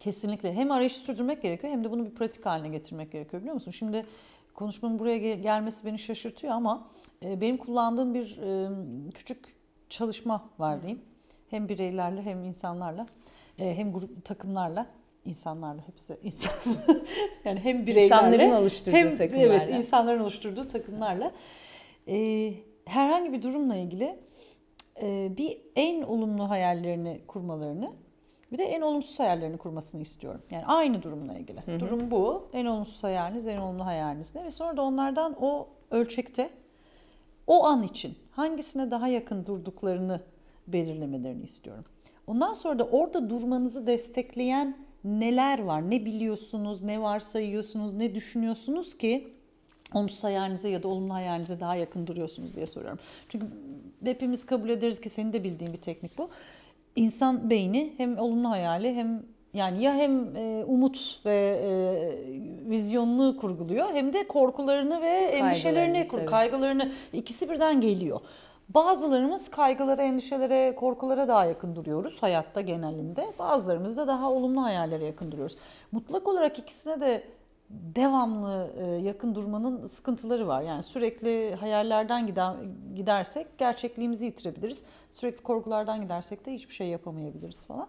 Kesinlikle 0.00 0.52
hem 0.54 0.70
arayışı 0.70 0.98
sürdürmek 0.98 1.42
gerekiyor 1.42 1.72
hem 1.72 1.84
de 1.84 1.90
bunu 1.90 2.04
bir 2.06 2.10
pratik 2.14 2.46
haline 2.46 2.68
getirmek 2.68 3.12
gerekiyor 3.12 3.40
biliyor 3.42 3.54
musun? 3.54 3.70
Şimdi 3.70 4.06
konuşmanın 4.54 4.98
buraya 4.98 5.18
gel- 5.18 5.38
gelmesi 5.42 5.86
beni 5.86 5.98
şaşırtıyor 5.98 6.52
ama 6.52 6.88
e, 7.24 7.40
benim 7.40 7.56
kullandığım 7.56 8.14
bir 8.14 8.38
e, 8.42 8.68
küçük 9.14 9.44
çalışma 9.88 10.44
var 10.58 10.82
diyeyim. 10.82 11.02
Hem 11.50 11.68
bireylerle 11.68 12.22
hem 12.22 12.44
insanlarla 12.44 13.06
e, 13.58 13.76
hem 13.76 13.92
grup 13.92 14.24
takımlarla 14.24 14.86
insanlarla 15.24 15.80
hepsi 15.86 16.16
insan 16.22 16.52
yani 17.44 17.60
hem 17.60 17.86
bireylerle 17.86 18.34
İnsanların 18.36 18.52
oluşturduğu 18.62 18.96
hem 18.96 19.16
takımlarla. 19.16 19.46
evet 19.54 19.68
insanların 19.68 20.20
oluşturduğu 20.20 20.64
takımlarla 20.64 21.32
e, 22.08 22.16
herhangi 22.86 23.32
bir 23.32 23.42
durumla 23.42 23.76
ilgili 23.76 24.18
e, 25.02 25.36
bir 25.36 25.58
en 25.76 26.02
olumlu 26.02 26.50
hayallerini 26.50 27.20
kurmalarını 27.26 27.92
bir 28.52 28.58
de 28.58 28.64
en 28.64 28.80
olumsuz 28.80 29.20
hayallerini 29.20 29.56
kurmasını 29.56 30.02
istiyorum. 30.02 30.42
Yani 30.50 30.66
aynı 30.66 31.02
durumla 31.02 31.34
ilgili. 31.34 31.80
Durum 31.80 32.10
bu. 32.10 32.48
En 32.52 32.66
olumsuz 32.66 33.04
hayaliniz, 33.04 33.46
en 33.46 33.58
olumlu 33.58 33.86
hayaliniz 33.86 34.34
ne? 34.34 34.44
Ve 34.44 34.50
sonra 34.50 34.76
da 34.76 34.82
onlardan 34.82 35.36
o 35.40 35.68
ölçekte 35.90 36.50
o 37.46 37.64
an 37.64 37.82
için 37.82 38.14
hangisine 38.30 38.90
daha 38.90 39.08
yakın 39.08 39.46
durduklarını 39.46 40.20
belirlemelerini 40.66 41.44
istiyorum. 41.44 41.84
Ondan 42.26 42.52
sonra 42.52 42.78
da 42.78 42.84
orada 42.84 43.30
durmanızı 43.30 43.86
destekleyen 43.86 44.76
neler 45.04 45.62
var? 45.62 45.90
Ne 45.90 46.04
biliyorsunuz, 46.04 46.82
ne 46.82 47.02
varsayıyorsunuz, 47.02 47.94
ne 47.94 48.14
düşünüyorsunuz 48.14 48.98
ki 48.98 49.35
olumsuz 49.94 50.24
hayalinize 50.24 50.68
ya 50.68 50.82
da 50.82 50.88
olumlu 50.88 51.14
hayalinize 51.14 51.60
daha 51.60 51.76
yakın 51.76 52.06
duruyorsunuz 52.06 52.56
diye 52.56 52.66
soruyorum. 52.66 52.98
Çünkü 53.28 53.46
hepimiz 54.04 54.46
kabul 54.46 54.68
ederiz 54.68 55.00
ki 55.00 55.08
senin 55.08 55.32
de 55.32 55.44
bildiğin 55.44 55.72
bir 55.72 55.80
teknik 55.80 56.18
bu. 56.18 56.28
İnsan 56.96 57.50
beyni 57.50 57.94
hem 57.96 58.18
olumlu 58.18 58.50
hayali 58.50 58.94
hem 58.94 59.22
yani 59.54 59.82
ya 59.82 59.94
hem 59.94 60.36
e, 60.36 60.64
umut 60.64 61.20
ve 61.26 61.60
e, 61.62 61.70
vizyonunu 62.70 63.36
kurguluyor 63.36 63.94
hem 63.94 64.12
de 64.12 64.28
korkularını 64.28 65.02
ve 65.02 65.08
endişelerini, 65.08 66.08
tabii. 66.08 66.26
kaygılarını 66.26 66.92
ikisi 67.12 67.50
birden 67.50 67.80
geliyor. 67.80 68.20
Bazılarımız 68.68 69.50
kaygılara, 69.50 70.02
endişelere, 70.02 70.74
korkulara 70.74 71.28
daha 71.28 71.46
yakın 71.46 71.76
duruyoruz 71.76 72.22
hayatta 72.22 72.60
genelinde. 72.60 73.26
Bazılarımız 73.38 73.96
da 73.96 74.06
daha 74.06 74.30
olumlu 74.30 74.62
hayallere 74.62 75.04
yakın 75.04 75.32
duruyoruz. 75.32 75.56
Mutlak 75.92 76.28
olarak 76.28 76.58
ikisine 76.58 77.00
de 77.00 77.22
devamlı 77.70 78.70
e, 78.78 78.84
yakın 78.84 79.34
durmanın 79.34 79.86
sıkıntıları 79.86 80.48
var. 80.48 80.62
Yani 80.62 80.82
sürekli 80.82 81.54
hayallerden 81.54 82.26
gider, 82.26 82.54
gidersek 82.94 83.58
gerçekliğimizi 83.58 84.24
yitirebiliriz. 84.24 84.84
Sürekli 85.10 85.42
korkulardan 85.42 86.02
gidersek 86.02 86.46
de 86.46 86.54
hiçbir 86.54 86.74
şey 86.74 86.88
yapamayabiliriz 86.88 87.66
falan. 87.66 87.88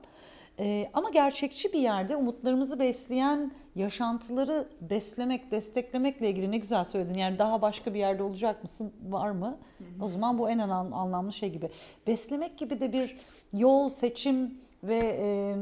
Ee, 0.59 0.89
ama 0.93 1.09
gerçekçi 1.09 1.73
bir 1.73 1.79
yerde 1.79 2.15
umutlarımızı 2.15 2.79
besleyen 2.79 3.51
yaşantıları 3.75 4.67
beslemek, 4.81 5.51
desteklemekle 5.51 6.29
ilgili 6.29 6.51
ne 6.51 6.57
güzel 6.57 6.83
söyledin. 6.83 7.17
Yani 7.17 7.39
daha 7.39 7.61
başka 7.61 7.93
bir 7.93 7.99
yerde 7.99 8.23
olacak 8.23 8.63
mısın, 8.63 8.93
var 9.09 9.31
mı? 9.31 9.57
Hı 9.77 9.83
hı. 9.83 10.05
O 10.05 10.07
zaman 10.07 10.37
bu 10.39 10.49
en 10.49 10.59
anlamlı 10.59 11.33
şey 11.33 11.49
gibi. 11.49 11.69
Beslemek 12.07 12.57
gibi 12.57 12.79
de 12.79 12.93
bir 12.93 13.17
yol, 13.53 13.89
seçim 13.89 14.57
ve 14.83 14.97
e, 14.97 15.55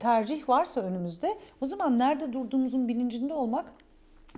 tercih 0.00 0.48
varsa 0.48 0.80
önümüzde 0.80 1.38
o 1.60 1.66
zaman 1.66 1.98
nerede 1.98 2.32
durduğumuzun 2.32 2.88
bilincinde 2.88 3.34
olmak 3.34 3.72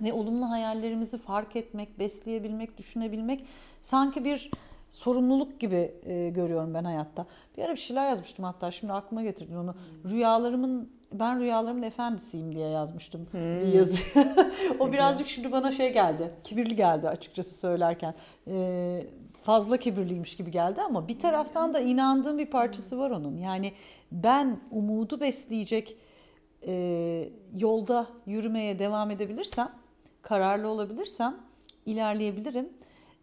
ve 0.01 0.13
olumlu 0.13 0.49
hayallerimizi 0.49 1.17
fark 1.17 1.55
etmek, 1.55 1.99
besleyebilmek, 1.99 2.77
düşünebilmek 2.77 3.45
sanki 3.81 4.25
bir 4.25 4.51
sorumluluk 4.89 5.59
gibi 5.59 5.95
e, 6.05 6.29
görüyorum 6.29 6.73
ben 6.73 6.83
hayatta. 6.83 7.25
Bir 7.57 7.63
ara 7.63 7.71
bir 7.71 7.79
şeyler 7.79 8.09
yazmıştım 8.09 8.45
hatta 8.45 8.71
şimdi 8.71 8.93
aklıma 8.93 9.23
getirdin 9.23 9.55
onu. 9.55 9.73
Hmm. 9.73 10.11
Rüyalarımın 10.11 10.89
ben 11.13 11.39
rüyalarımın 11.39 11.83
efendisiyim 11.83 12.55
diye 12.55 12.69
yazmıştım 12.69 13.27
hmm. 13.31 13.41
bir 13.41 13.73
yazı. 13.73 13.97
o 14.79 14.91
birazcık 14.91 15.27
şimdi 15.27 15.51
bana 15.51 15.71
şey 15.71 15.93
geldi. 15.93 16.31
Kibirli 16.43 16.75
geldi 16.75 17.09
açıkçası 17.09 17.59
söylerken. 17.59 18.13
Ee, 18.47 19.07
fazla 19.43 19.77
kibirliymiş 19.77 20.37
gibi 20.37 20.51
geldi 20.51 20.81
ama 20.81 21.07
bir 21.07 21.19
taraftan 21.19 21.73
da 21.73 21.79
inandığım 21.79 22.37
bir 22.37 22.45
parçası 22.45 22.99
var 22.99 23.11
onun. 23.11 23.37
Yani 23.37 23.73
ben 24.13 24.59
umudu 24.71 25.19
besleyecek 25.19 25.97
e, 26.67 27.29
yolda 27.55 28.07
yürümeye 28.25 28.79
devam 28.79 29.11
edebilirsem, 29.11 29.71
kararlı 30.21 30.67
olabilirsem 30.67 31.37
ilerleyebilirim. 31.85 32.69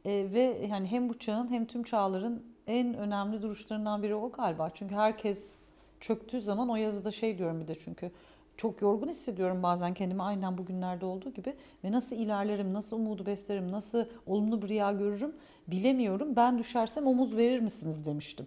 E, 0.05 0.11
ve 0.33 0.67
yani 0.71 0.87
hem 0.87 1.09
bu 1.09 1.19
çağın 1.19 1.51
hem 1.51 1.67
tüm 1.67 1.83
çağların 1.83 2.43
en 2.67 2.95
önemli 2.95 3.43
duruşlarından 3.43 4.03
biri 4.03 4.15
o 4.15 4.33
galiba. 4.33 4.71
Çünkü 4.75 4.95
herkes 4.95 5.63
çöktüğü 6.01 6.41
zaman 6.41 6.69
o 6.69 6.77
yazıda 6.77 7.11
şey 7.11 7.39
diyorum 7.39 7.61
bir 7.61 7.69
de 7.69 7.75
çünkü 7.75 8.11
çok 8.57 8.83
yorgun 8.83 9.09
hissediyorum 9.09 9.63
bazen 9.63 9.95
kendimi 9.95 10.23
aynen 10.23 10.59
bugünlerde 10.59 11.07
olduğu 11.07 11.31
gibi 11.31 11.55
ve 11.85 11.93
nasıl 11.93 12.17
ilerlerim, 12.17 12.75
nasıl 12.75 12.97
umudu 12.97 13.27
beslerim, 13.27 13.73
nasıl 13.73 14.05
olumlu 14.27 14.63
bir 14.63 14.69
rüya 14.69 14.93
görürüm 14.93 15.33
bilemiyorum. 15.69 16.37
Ben 16.37 16.59
düşersem 16.59 17.07
omuz 17.07 17.37
verir 17.37 17.61
misiniz 17.61 18.07
demiştim. 18.07 18.47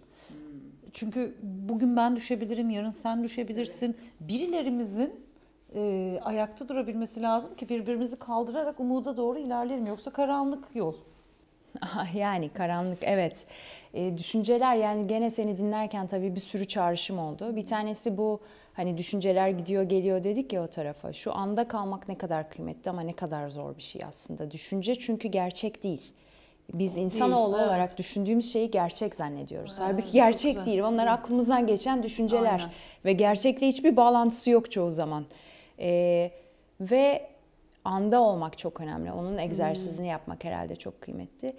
Çünkü 0.94 1.34
bugün 1.42 1.96
ben 1.96 2.16
düşebilirim, 2.16 2.70
yarın 2.70 2.90
sen 2.90 3.24
düşebilirsin. 3.24 3.96
Birilerimizin 4.20 5.24
e, 5.74 6.18
ayakta 6.22 6.68
durabilmesi 6.68 7.22
lazım 7.22 7.56
ki 7.56 7.68
birbirimizi 7.68 8.18
kaldırarak 8.18 8.80
umuda 8.80 9.16
doğru 9.16 9.38
ilerleyelim. 9.38 9.86
Yoksa 9.86 10.10
karanlık 10.10 10.64
yol. 10.74 10.94
yani 12.14 12.48
karanlık 12.48 12.98
evet. 13.02 13.46
E, 13.94 14.18
düşünceler 14.18 14.76
yani 14.76 15.06
gene 15.06 15.30
seni 15.30 15.58
dinlerken 15.58 16.06
tabii 16.06 16.34
bir 16.34 16.40
sürü 16.40 16.68
çağrışım 16.68 17.18
oldu. 17.18 17.56
Bir 17.56 17.66
tanesi 17.66 18.18
bu 18.18 18.40
hani 18.72 18.98
düşünceler 18.98 19.48
gidiyor 19.48 19.82
geliyor 19.82 20.22
dedik 20.22 20.52
ya 20.52 20.64
o 20.64 20.66
tarafa. 20.66 21.12
Şu 21.12 21.34
anda 21.34 21.68
kalmak 21.68 22.08
ne 22.08 22.18
kadar 22.18 22.50
kıymetli 22.50 22.90
ama 22.90 23.00
ne 23.00 23.12
kadar 23.12 23.48
zor 23.48 23.76
bir 23.76 23.82
şey 23.82 24.02
aslında. 24.08 24.50
Düşünce 24.50 24.94
çünkü 24.94 25.28
gerçek 25.28 25.82
değil. 25.82 26.12
Biz 26.72 26.98
insanoğlu 26.98 27.56
evet. 27.56 27.66
olarak 27.66 27.98
düşündüğümüz 27.98 28.52
şeyi 28.52 28.70
gerçek 28.70 29.14
zannediyoruz. 29.14 29.76
Evet, 29.78 29.90
Halbuki 29.90 30.12
gerçek 30.12 30.66
değil. 30.66 30.80
Onlar 30.80 31.06
aklımızdan 31.06 31.66
geçen 31.66 32.02
düşünceler 32.02 32.52
Aynen. 32.52 32.70
ve 33.04 33.12
gerçekle 33.12 33.68
hiçbir 33.68 33.96
bağlantısı 33.96 34.50
yok 34.50 34.72
çoğu 34.72 34.90
zaman. 34.90 35.24
Ee, 35.78 36.30
ve 36.80 37.28
anda 37.84 38.20
olmak 38.20 38.58
çok 38.58 38.80
önemli. 38.80 39.12
Onun 39.12 39.38
egzersizini 39.38 40.04
hmm. 40.04 40.10
yapmak 40.10 40.44
herhalde 40.44 40.76
çok 40.76 41.00
kıymetli. 41.00 41.56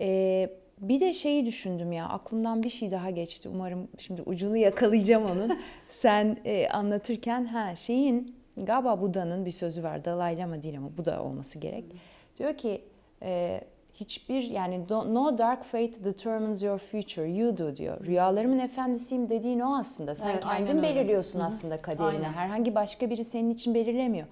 Ee, 0.00 0.50
bir 0.80 1.00
de 1.00 1.12
şeyi 1.12 1.46
düşündüm 1.46 1.92
ya 1.92 2.08
aklımdan 2.08 2.62
bir 2.62 2.68
şey 2.68 2.90
daha 2.90 3.10
geçti. 3.10 3.48
Umarım 3.48 3.88
şimdi 3.98 4.22
ucunu 4.22 4.56
yakalayacağım 4.56 5.24
onun. 5.24 5.58
Sen 5.88 6.36
e, 6.44 6.68
anlatırken 6.68 7.44
ha 7.44 7.76
şeyin 7.76 8.36
galiba 8.56 9.00
Buda'nın 9.00 9.46
bir 9.46 9.50
sözü 9.50 9.82
var. 9.82 10.04
Dalai 10.04 10.38
Lama 10.38 10.62
değil 10.62 10.78
ama 10.78 10.96
Buda 10.98 11.22
olması 11.22 11.58
gerek. 11.58 11.84
Hmm. 11.84 11.98
Diyor 12.38 12.56
ki 12.56 12.84
e, 13.22 13.60
hiçbir 14.00 14.42
yani 14.42 14.88
no 14.88 15.38
dark 15.38 15.64
fate 15.64 16.04
determines 16.04 16.62
your 16.62 16.78
future 16.78 17.28
you 17.30 17.58
do 17.58 17.76
diyor. 17.76 18.06
Rüyalarımın 18.06 18.58
efendisiyim 18.58 19.28
dediğin 19.28 19.60
o 19.60 19.76
aslında. 19.78 20.14
Sen 20.14 20.28
evet, 20.28 20.42
kendin 20.42 20.82
belirliyorsun 20.82 21.38
öyle. 21.38 21.48
aslında 21.48 21.82
kaderini. 21.82 22.06
Aynen. 22.06 22.32
Herhangi 22.32 22.74
başka 22.74 23.10
biri 23.10 23.24
senin 23.24 23.50
için 23.50 23.74
belirlemiyor. 23.74 24.26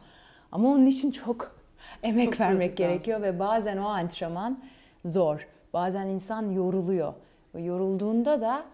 Ama 0.53 0.69
onun 0.69 0.87
için 0.87 1.11
çok 1.11 1.57
emek 2.03 2.31
çok 2.31 2.41
vermek 2.41 2.77
gerekiyor 2.77 3.21
lazım. 3.21 3.35
ve 3.35 3.39
bazen 3.39 3.77
o 3.77 3.87
antrenman 3.87 4.63
zor. 5.05 5.49
Bazen 5.73 6.07
insan 6.07 6.51
yoruluyor. 6.51 7.15
Yorulduğunda 7.59 8.41
da 8.41 8.65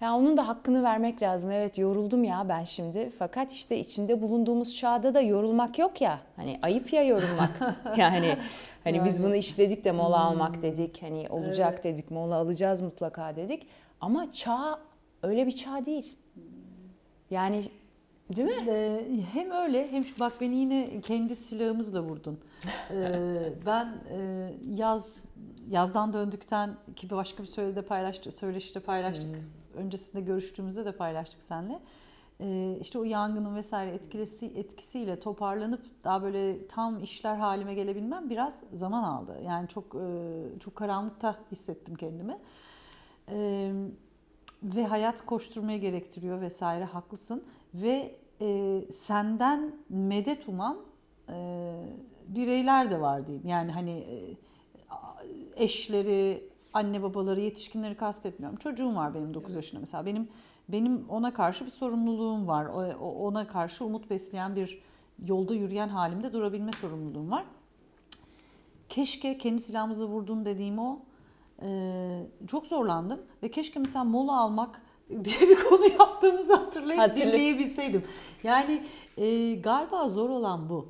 ya 0.00 0.16
onun 0.16 0.36
da 0.36 0.48
hakkını 0.48 0.82
vermek 0.82 1.22
lazım. 1.22 1.50
Evet 1.50 1.78
yoruldum 1.78 2.24
ya 2.24 2.48
ben 2.48 2.64
şimdi. 2.64 3.12
Fakat 3.18 3.52
işte 3.52 3.78
içinde 3.78 4.22
bulunduğumuz 4.22 4.76
çağda 4.76 5.14
da 5.14 5.20
yorulmak 5.20 5.78
yok 5.78 6.00
ya. 6.00 6.20
Hani 6.36 6.58
ayıp 6.62 6.92
ya 6.92 7.02
yorulmak. 7.02 7.50
yani 7.96 8.36
hani 8.84 8.96
yani. 8.96 9.04
biz 9.04 9.22
bunu 9.22 9.36
işledik 9.36 9.84
de 9.84 9.92
mola 9.92 10.20
hmm. 10.20 10.26
almak 10.26 10.62
dedik. 10.62 11.02
Hani 11.02 11.26
olacak 11.30 11.72
evet. 11.74 11.84
dedik, 11.84 12.10
mola 12.10 12.34
alacağız 12.34 12.80
mutlaka 12.80 13.36
dedik. 13.36 13.66
Ama 14.00 14.32
çağ 14.32 14.78
öyle 15.22 15.46
bir 15.46 15.52
çağ 15.52 15.84
değil. 15.84 16.16
Yani 17.30 17.64
Değil 18.36 18.48
mi? 18.48 18.70
Ee, 18.70 19.04
hem 19.32 19.50
öyle 19.50 19.92
hem 19.92 20.04
bak 20.20 20.32
beni 20.40 20.56
yine 20.56 21.00
kendi 21.00 21.36
silahımızla 21.36 22.02
vurdun. 22.02 22.38
Ee, 22.90 23.52
ben 23.66 23.88
e, 24.10 24.50
yaz 24.74 25.28
yazdan 25.70 26.12
döndükten 26.12 26.70
ki 26.96 27.10
başka 27.10 27.42
bir 27.42 27.48
söylede 27.48 27.82
paylaştık, 27.82 28.34
söyleşide 28.34 28.80
paylaştık. 28.80 29.36
Hmm. 29.36 29.63
Öncesinde 29.76 30.22
görüştüğümüzde 30.22 30.84
de 30.84 30.92
paylaştık 30.92 31.42
seninle. 31.42 31.80
Ee, 32.40 32.78
işte 32.80 32.98
o 32.98 33.04
yangının 33.04 33.56
vesaire 33.56 33.90
etkisi 33.90 34.46
etkisiyle 34.46 35.20
toparlanıp 35.20 36.04
daha 36.04 36.22
böyle 36.22 36.66
tam 36.66 37.02
işler 37.02 37.36
halime 37.36 37.74
gelebilmem 37.74 38.30
biraz 38.30 38.62
zaman 38.72 39.02
aldı. 39.02 39.40
Yani 39.44 39.68
çok 39.68 39.94
e, 39.94 40.60
çok 40.60 40.76
karanlıkta 40.76 41.36
hissettim 41.52 41.94
kendimi. 41.94 42.38
Ee, 43.28 43.72
ve 44.62 44.86
hayat 44.86 45.26
koşturmaya 45.26 45.78
gerektiriyor 45.78 46.40
vesaire 46.40 46.84
haklısın 46.84 47.44
ve 47.74 48.14
e, 48.40 48.80
senden 48.90 49.74
medet 49.88 50.48
uman 50.48 50.78
e, 51.28 51.74
bireyler 52.28 52.90
de 52.90 53.00
var 53.00 53.26
diyeyim. 53.26 53.48
Yani 53.48 53.72
hani 53.72 53.90
e, 53.90 54.36
eşleri, 55.56 56.48
anne 56.74 57.02
babaları, 57.02 57.40
yetişkinleri 57.40 57.94
kastetmiyorum. 57.94 58.58
Çocuğum 58.58 58.96
var 58.96 59.14
benim 59.14 59.34
9 59.34 59.46
evet. 59.46 59.56
yaşında 59.56 59.80
mesela. 59.80 60.06
Benim 60.06 60.28
benim 60.68 61.04
ona 61.08 61.34
karşı 61.34 61.64
bir 61.64 61.70
sorumluluğum 61.70 62.46
var. 62.46 62.66
Ona 63.00 63.46
karşı 63.46 63.84
umut 63.84 64.10
besleyen 64.10 64.56
bir 64.56 64.82
yolda 65.24 65.54
yürüyen 65.54 65.88
halimde 65.88 66.32
durabilme 66.32 66.72
sorumluluğum 66.72 67.30
var. 67.30 67.44
Keşke 68.88 69.38
kendi 69.38 69.62
silahımızı 69.62 70.06
vurdun 70.06 70.44
dediğim 70.44 70.78
o. 70.78 70.98
Ee, 71.62 72.26
çok 72.46 72.66
zorlandım 72.66 73.20
ve 73.42 73.50
keşke 73.50 73.80
mesela 73.80 74.04
mola 74.04 74.40
almak 74.40 74.82
diye 75.24 75.40
bir 75.40 75.64
konu 75.64 75.86
yaptığımızı 75.86 76.54
hatırlayıp 76.54 77.02
Hatırlı. 77.02 77.32
dinleyebilseydim. 77.32 78.04
Yani 78.42 78.82
e, 79.16 79.54
galiba 79.54 80.08
zor 80.08 80.30
olan 80.30 80.68
bu. 80.68 80.88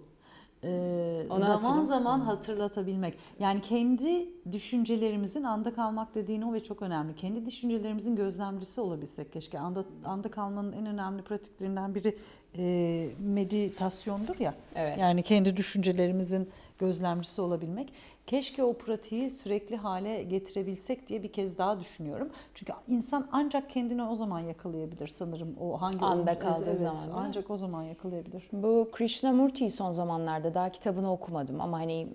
Ee, 0.64 1.26
Onu 1.30 1.44
zaman 1.44 1.82
zaman 1.82 2.20
hatırlatabilmek. 2.20 3.14
Yani 3.38 3.60
kendi 3.60 4.28
düşüncelerimizin 4.52 5.42
anda 5.42 5.74
kalmak 5.74 6.14
dediğin 6.14 6.42
o 6.42 6.52
ve 6.52 6.62
çok 6.62 6.82
önemli. 6.82 7.14
Kendi 7.16 7.46
düşüncelerimizin 7.46 8.16
gözlemcisi 8.16 8.80
olabilsek 8.80 9.32
keşke. 9.32 9.58
Anda, 9.58 9.84
anda 10.04 10.30
kalmanın 10.30 10.72
en 10.72 10.86
önemli 10.86 11.22
pratiklerinden 11.22 11.94
biri 11.94 12.16
e, 12.58 13.08
meditasyondur 13.18 14.40
ya. 14.40 14.54
Evet. 14.74 14.98
Yani 14.98 15.22
kendi 15.22 15.56
düşüncelerimizin 15.56 16.48
gözlemcisi 16.78 17.42
olabilmek. 17.42 17.92
Keşke 18.26 18.64
o 18.64 18.72
pratiği 18.72 19.30
sürekli 19.30 19.76
hale 19.76 20.22
getirebilsek 20.22 21.08
diye 21.08 21.22
bir 21.22 21.32
kez 21.32 21.58
daha 21.58 21.80
düşünüyorum. 21.80 22.30
Çünkü 22.54 22.72
insan 22.88 23.28
ancak 23.32 23.70
kendini 23.70 24.02
o 24.02 24.16
zaman 24.16 24.40
yakalayabilir 24.40 25.08
sanırım. 25.08 25.56
O 25.60 25.82
hangi 25.82 26.04
anda 26.04 26.38
kaldığı 26.38 26.70
evet, 26.70 26.80
zaman. 26.80 27.24
Ancak 27.26 27.50
o 27.50 27.56
zaman 27.56 27.82
yakalayabilir. 27.82 28.48
Bu 28.52 28.88
Krishnamurti'yi 28.92 29.70
son 29.70 29.90
zamanlarda 29.90 30.54
daha 30.54 30.68
kitabını 30.68 31.12
okumadım 31.12 31.60
ama 31.60 31.78
hani 31.78 32.08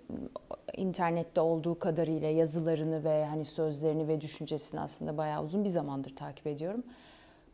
internette 0.78 1.42
olduğu 1.42 1.80
kadarıyla 1.80 2.30
yazılarını 2.30 3.04
ve 3.04 3.26
hani 3.26 3.46
sözlerini 3.46 4.08
ve 4.08 4.22
düşüncesini 4.22 4.80
aslında 4.80 5.18
bayağı 5.18 5.44
uzun 5.44 5.64
bir 5.64 5.70
zamandır 5.70 6.16
takip 6.16 6.48
ediyorum. 6.48 6.84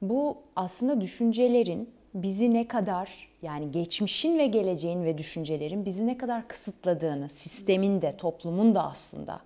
Bu 0.01 0.37
aslında 0.55 1.01
düşüncelerin 1.01 1.89
bizi 2.15 2.53
ne 2.53 2.67
kadar 2.67 3.27
yani 3.41 3.71
geçmişin 3.71 4.37
ve 4.37 4.47
geleceğin 4.47 5.03
ve 5.03 5.17
düşüncelerin 5.17 5.85
bizi 5.85 6.07
ne 6.07 6.17
kadar 6.17 6.47
kısıtladığını, 6.47 7.29
sistemin 7.29 8.01
de, 8.01 8.17
toplumun 8.17 8.75
da 8.75 8.83
aslında 8.83 9.41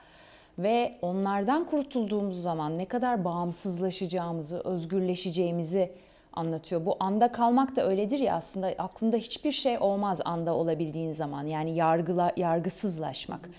ve 0.59 0.97
onlardan 1.01 1.65
kurtulduğumuz 1.65 2.41
zaman 2.41 2.77
ne 2.77 2.85
kadar 2.85 3.25
bağımsızlaşacağımızı, 3.25 4.59
özgürleşeceğimizi 4.59 5.91
anlatıyor. 6.33 6.85
Bu 6.85 6.97
anda 6.99 7.31
kalmak 7.31 7.75
da 7.75 7.87
öyledir 7.87 8.19
ya 8.19 8.35
aslında 8.35 8.67
aklında 8.77 9.17
hiçbir 9.17 9.51
şey 9.51 9.77
olmaz 9.79 10.21
anda 10.25 10.53
olabildiğin 10.53 11.11
zaman. 11.11 11.47
Yani 11.47 11.75
yargıla, 11.75 12.31
yargısızlaşmak. 12.35 13.49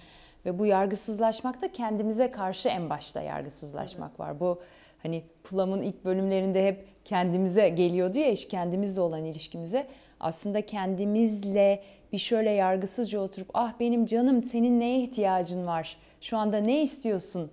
Ve 0.47 0.59
bu 0.59 0.67
yargısızlaşmak 0.67 1.63
da 1.63 1.73
kendimize 1.73 2.31
karşı 2.31 2.69
en 2.69 2.91
başta 2.91 3.21
yargısızlaşmak 3.21 4.21
var. 4.21 4.41
Bu 4.41 4.61
hani 5.03 5.23
Plum'un 5.45 5.83
ilk 5.83 6.05
bölümlerinde 6.05 6.67
hep 6.67 6.85
kendimize 7.05 7.69
geliyordu 7.69 8.19
ya 8.19 8.31
iş 8.31 8.49
kendimizle 8.49 9.01
olan 9.01 9.25
ilişkimize. 9.25 9.87
Aslında 10.21 10.67
kendimizle 10.67 11.83
bir 12.13 12.19
şöyle 12.19 12.51
yargısızca 12.51 13.21
oturup 13.21 13.51
ah 13.55 13.73
benim 13.81 14.07
canım 14.07 14.43
senin 14.43 14.81
neye 14.81 15.03
ihtiyacın 15.03 15.67
var? 15.67 15.97
Şu 16.21 16.37
anda 16.37 16.57
ne 16.57 16.83
istiyorsun? 16.83 17.51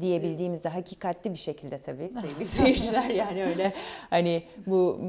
diyebildiğimizde 0.00 0.68
hakikatli 0.68 1.32
bir 1.32 1.38
şekilde 1.38 1.78
tabii 1.78 2.08
sevgili 2.22 2.44
seyirciler 2.44 3.10
yani 3.10 3.44
öyle 3.44 3.72
hani 4.10 4.42
bu 4.66 5.00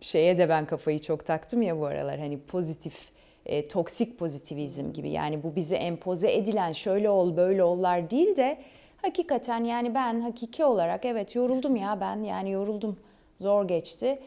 şeye 0.00 0.38
de 0.38 0.48
ben 0.48 0.66
kafayı 0.66 0.98
çok 0.98 1.26
taktım 1.26 1.62
ya 1.62 1.80
bu 1.80 1.86
aralar 1.86 2.18
hani 2.18 2.40
pozitif 2.40 3.08
e, 3.46 3.68
toksik 3.68 4.18
pozitivizm 4.18 4.92
gibi 4.92 5.10
yani 5.10 5.42
bu 5.42 5.56
bize 5.56 5.76
empoze 5.76 6.32
edilen 6.32 6.72
şöyle 6.72 7.10
ol 7.10 7.36
böyle 7.36 7.62
ollar 7.62 8.10
değil 8.10 8.36
de 8.36 8.58
hakikaten 9.02 9.64
yani 9.64 9.94
ben 9.94 10.20
hakiki 10.20 10.64
olarak 10.64 11.04
evet 11.04 11.36
yoruldum 11.36 11.76
ya 11.76 12.00
ben 12.00 12.22
yani 12.22 12.50
yoruldum 12.50 12.96
zor 13.38 13.68
geçti. 13.68 14.18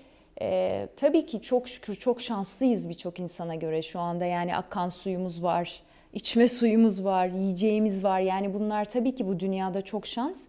Ee, 0.41 0.87
tabii 0.95 1.25
ki 1.25 1.41
çok 1.41 1.67
şükür 1.67 1.95
çok 1.95 2.21
şanslıyız 2.21 2.89
birçok 2.89 3.19
insana 3.19 3.55
göre 3.55 3.81
şu 3.81 3.99
anda 3.99 4.25
yani 4.25 4.55
akan 4.55 4.89
suyumuz 4.89 5.43
var 5.43 5.81
içme 6.13 6.47
suyumuz 6.47 7.05
var, 7.05 7.27
yiyeceğimiz 7.27 8.03
var. 8.03 8.19
Yani 8.19 8.53
bunlar 8.53 8.85
tabii 8.85 9.15
ki 9.15 9.27
bu 9.27 9.39
dünyada 9.39 9.81
çok 9.81 10.07
şans. 10.07 10.45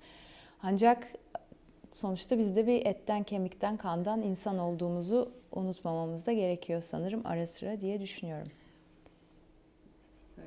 Ancak 0.63 1.13
sonuçta 1.91 2.39
biz 2.39 2.57
de 2.57 2.67
bir 2.67 2.87
etten, 2.87 3.23
kemikten, 3.23 3.77
kandan 3.77 4.23
insan 4.23 4.59
olduğumuzu 4.59 5.33
unutmamamız 5.53 6.27
da 6.27 6.33
gerekiyor 6.33 6.83
sanırım 6.83 7.23
ara 7.25 7.47
sıra 7.47 7.81
diye 7.81 8.01
düşünüyorum. 8.01 8.49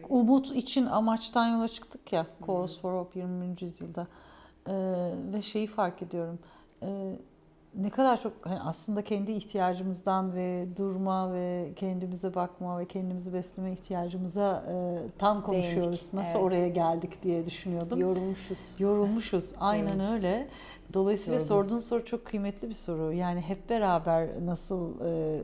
Umut 0.09 0.51
için 0.55 0.85
amaçtan 0.85 1.47
yola 1.47 1.67
çıktık 1.67 2.13
ya 2.13 2.27
Cause 2.47 2.79
for 2.79 2.93
Hope 2.93 3.19
20. 3.19 3.55
yüzyılda 3.61 4.07
ee, 4.67 5.11
ve 5.33 5.41
şeyi 5.41 5.67
fark 5.67 6.01
ediyorum. 6.01 6.39
Ee, 6.83 7.15
ne 7.75 7.89
kadar 7.89 8.21
çok 8.21 8.33
hani 8.41 8.59
aslında 8.61 9.01
kendi 9.01 9.31
ihtiyacımızdan 9.31 10.35
ve 10.35 10.67
durma 10.77 11.33
ve 11.33 11.71
kendimize 11.75 12.35
bakma 12.35 12.79
ve 12.79 12.85
kendimizi 12.85 13.33
besleme 13.33 13.71
ihtiyacımıza 13.71 14.63
e, 14.69 14.97
tam 15.17 15.43
konuşuyoruz. 15.43 15.83
Değindik, 15.85 16.13
Nasıl 16.13 16.39
evet. 16.39 16.47
oraya 16.47 16.67
geldik 16.67 17.23
diye 17.23 17.45
düşünüyordum. 17.45 17.99
Yorulmuşuz. 17.99 18.59
Yorulmuşuz. 18.79 19.53
Aynen 19.59 19.87
Yorulmuşuz. 19.87 20.13
öyle. 20.15 20.47
Dolayısıyla 20.93 21.39
Yorulmuşuz. 21.39 21.69
sorduğun 21.69 21.79
soru 21.79 22.05
çok 22.05 22.25
kıymetli 22.25 22.69
bir 22.69 22.73
soru. 22.73 23.13
Yani 23.13 23.41
hep 23.41 23.69
beraber 23.69 24.45
nasıl 24.45 25.01
e, 25.05 25.43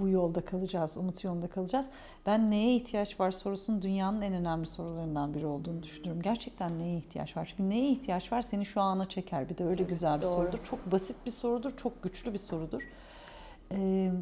bu 0.00 0.08
yolda 0.08 0.40
kalacağız, 0.40 0.96
umut 0.96 1.24
yolunda 1.24 1.46
kalacağız. 1.48 1.90
Ben 2.26 2.50
neye 2.50 2.76
ihtiyaç 2.76 3.20
var 3.20 3.30
sorusunun 3.30 3.82
dünyanın 3.82 4.20
en 4.20 4.32
önemli 4.32 4.66
sorularından 4.66 5.34
biri 5.34 5.46
olduğunu 5.46 5.82
düşünüyorum. 5.82 6.22
Gerçekten 6.22 6.78
neye 6.78 6.98
ihtiyaç 6.98 7.36
var? 7.36 7.44
Çünkü 7.44 7.70
neye 7.70 7.90
ihtiyaç 7.90 8.32
var 8.32 8.40
seni 8.40 8.66
şu 8.66 8.80
ana 8.80 9.08
çeker. 9.08 9.48
Bir 9.48 9.58
de 9.58 9.64
öyle 9.64 9.82
evet, 9.82 9.88
güzel 9.88 10.20
bir 10.20 10.24
doğru. 10.24 10.32
sorudur. 10.32 10.58
Çok 10.64 10.92
basit 10.92 11.16
bir 11.26 11.30
sorudur, 11.30 11.76
çok 11.76 12.02
güçlü 12.02 12.32
bir 12.32 12.38
sorudur. 12.38 12.82
Ee, 13.72 14.12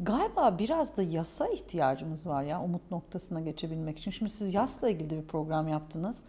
galiba 0.00 0.58
biraz 0.58 0.96
da 0.96 1.02
yasa 1.02 1.48
ihtiyacımız 1.48 2.26
var 2.26 2.42
ya 2.42 2.62
umut 2.62 2.90
noktasına 2.90 3.40
geçebilmek 3.40 3.98
için. 3.98 4.10
Şimdi 4.10 4.30
siz 4.30 4.54
yasla 4.54 4.90
ilgili 4.90 5.22
bir 5.22 5.26
program 5.26 5.68
yaptınız. 5.68 6.22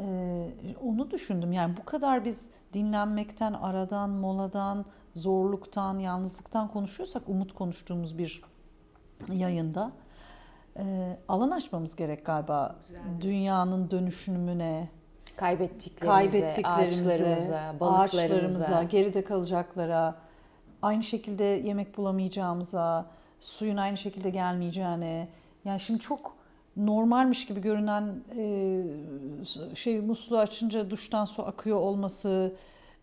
Ee, 0.00 0.48
onu 0.84 1.10
düşündüm. 1.10 1.52
Yani 1.52 1.76
bu 1.76 1.84
kadar 1.84 2.24
biz 2.24 2.50
dinlenmekten, 2.72 3.52
aradan, 3.52 4.10
moladan, 4.10 4.84
zorluktan, 5.14 5.98
yalnızlıktan 5.98 6.68
konuşuyorsak 6.68 7.22
umut 7.26 7.52
konuştuğumuz 7.52 8.18
bir 8.18 8.42
yayında 9.32 9.92
e, 10.76 11.16
alan 11.28 11.50
açmamız 11.50 11.96
gerek 11.96 12.26
galiba. 12.26 12.76
Güzel. 12.82 13.00
Dünyanın 13.20 13.90
dönüşümüne, 13.90 14.88
kaybettiklerimize, 15.36 16.40
kaybettiklerimize 16.40 17.14
ağaçlarımıza, 17.14 17.86
ağaçlarımıza, 17.86 18.82
geride 18.82 19.24
kalacaklara, 19.24 20.14
aynı 20.82 21.02
şekilde 21.02 21.44
yemek 21.44 21.96
bulamayacağımıza, 21.96 23.06
suyun 23.40 23.76
aynı 23.76 23.96
şekilde 23.96 24.30
gelmeyeceğine. 24.30 25.28
Yani 25.64 25.80
şimdi 25.80 26.00
çok 26.00 26.35
normalmiş 26.76 27.46
gibi 27.46 27.60
görünen 27.60 28.14
e, 28.36 29.74
şey 29.74 30.00
musluğu 30.00 30.38
açınca 30.38 30.90
duştan 30.90 31.24
su 31.24 31.46
akıyor 31.46 31.80
olması, 31.80 32.52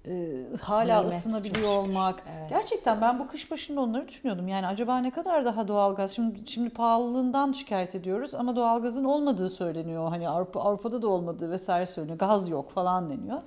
e, 0.08 0.44
hala 0.62 0.98
Nimet 1.00 1.14
ısınabiliyor 1.14 1.78
olmak. 1.78 2.24
Evet. 2.40 2.50
Gerçekten 2.50 3.02
ben 3.02 3.20
bu 3.20 3.28
kış 3.28 3.52
başında 3.52 3.82
onları 3.82 4.08
düşünüyordum. 4.08 4.48
Yani 4.48 4.68
acaba 4.68 4.98
ne 4.98 5.12
kadar 5.12 5.46
daha 5.46 5.68
doğalgaz? 5.68 6.16
Şimdi 6.16 6.40
şimdi 6.46 6.70
pahalılığından 6.70 7.52
şikayet 7.52 7.96
ediyoruz 7.96 8.36
ama 8.36 8.56
doğalgazın 8.56 9.04
olmadığı 9.04 9.50
söyleniyor. 9.50 10.10
Hani 10.10 10.30
Avrupa, 10.30 10.60
Avrupa'da 10.60 11.02
da 11.02 11.08
olmadığı 11.08 11.52
vesaire 11.52 11.86
söyleniyor. 11.86 12.20
Gaz 12.20 12.50
yok 12.50 12.72
falan 12.72 13.10
deniyor. 13.10 13.42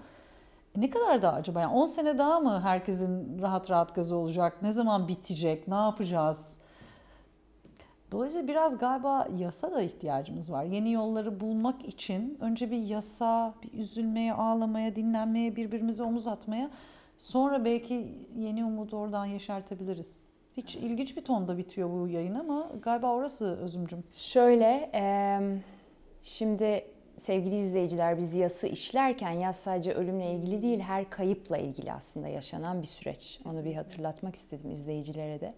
E 0.76 0.80
ne 0.80 0.90
kadar 0.90 1.22
daha 1.22 1.32
acaba? 1.32 1.60
Yani 1.60 1.72
10 1.72 1.86
sene 1.86 2.18
daha 2.18 2.40
mı 2.40 2.60
herkesin 2.62 3.42
rahat 3.42 3.70
rahat 3.70 3.94
gazı 3.94 4.16
olacak? 4.16 4.62
Ne 4.62 4.72
zaman 4.72 5.08
bitecek? 5.08 5.68
Ne 5.68 5.74
yapacağız? 5.74 6.60
Dolayısıyla 8.12 8.48
biraz 8.48 8.78
galiba 8.78 9.28
yasa 9.38 9.72
da 9.72 9.82
ihtiyacımız 9.82 10.52
var. 10.52 10.64
Yeni 10.64 10.92
yolları 10.92 11.40
bulmak 11.40 11.84
için 11.84 12.38
önce 12.40 12.70
bir 12.70 12.82
yasa, 12.82 13.54
bir 13.62 13.78
üzülmeye, 13.78 14.32
ağlamaya, 14.32 14.96
dinlenmeye, 14.96 15.56
birbirimize 15.56 16.02
omuz 16.02 16.26
atmaya 16.26 16.70
sonra 17.18 17.64
belki 17.64 18.14
yeni 18.38 18.64
umudu 18.64 18.96
oradan 18.96 19.26
yeşertebiliriz. 19.26 20.26
Hiç 20.56 20.76
ilginç 20.76 21.16
bir 21.16 21.24
tonda 21.24 21.58
bitiyor 21.58 21.90
bu 21.90 22.08
yayın 22.08 22.34
ama 22.34 22.70
galiba 22.82 23.14
orası 23.14 23.56
özümcüm. 23.60 24.04
Şöyle, 24.14 24.90
şimdi 26.22 26.84
sevgili 27.16 27.54
izleyiciler 27.54 28.18
biz 28.18 28.34
yası 28.34 28.66
işlerken 28.66 29.30
yas 29.30 29.58
sadece 29.58 29.92
ölümle 29.92 30.30
ilgili 30.30 30.62
değil 30.62 30.80
her 30.80 31.10
kayıpla 31.10 31.58
ilgili 31.58 31.92
aslında 31.92 32.28
yaşanan 32.28 32.82
bir 32.82 32.86
süreç. 32.86 33.40
Onu 33.44 33.64
bir 33.64 33.74
hatırlatmak 33.74 34.34
istedim 34.34 34.70
izleyicilere 34.70 35.40
de. 35.40 35.54